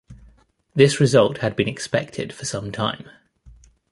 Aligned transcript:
This 0.73 0.99
result 0.99 1.37
had 1.45 1.55
been 1.55 1.67
expected 1.67 2.33
for 2.33 2.43
some 2.43 2.71
time. 2.71 3.07